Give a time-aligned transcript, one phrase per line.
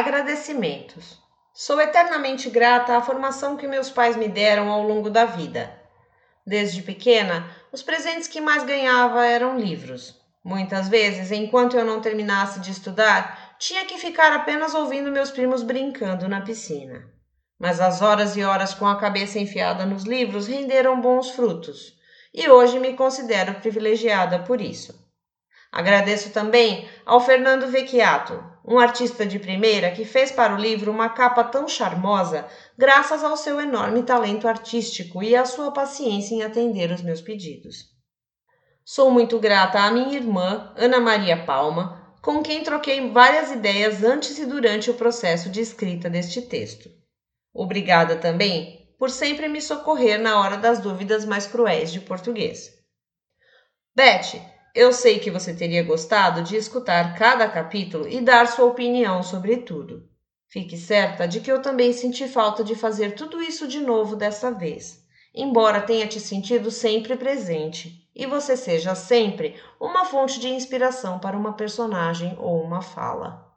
[0.00, 1.18] Agradecimentos.
[1.52, 5.78] Sou eternamente grata à formação que meus pais me deram ao longo da vida.
[6.46, 10.18] Desde pequena, os presentes que mais ganhava eram livros.
[10.42, 15.62] Muitas vezes, enquanto eu não terminasse de estudar, tinha que ficar apenas ouvindo meus primos
[15.62, 17.04] brincando na piscina.
[17.58, 21.92] Mas as horas e horas com a cabeça enfiada nos livros renderam bons frutos,
[22.32, 24.98] e hoje me considero privilegiada por isso.
[25.70, 31.08] Agradeço também ao Fernando Vecchiato, um artista de primeira que fez para o livro uma
[31.08, 32.46] capa tão charmosa
[32.78, 37.86] graças ao seu enorme talento artístico e à sua paciência em atender os meus pedidos.
[38.84, 44.38] Sou muito grata à minha irmã, Ana Maria Palma, com quem troquei várias ideias antes
[44.38, 46.88] e durante o processo de escrita deste texto.
[47.52, 52.70] Obrigada também por sempre me socorrer na hora das dúvidas mais cruéis de português.
[53.96, 54.40] Beth,
[54.74, 59.58] eu sei que você teria gostado de escutar cada capítulo e dar sua opinião sobre
[59.58, 60.08] tudo.
[60.48, 64.50] Fique certa de que eu também senti falta de fazer tudo isso de novo dessa
[64.50, 65.04] vez,
[65.34, 71.36] embora tenha te sentido sempre presente e você seja sempre uma fonte de inspiração para
[71.36, 73.49] uma personagem ou uma fala.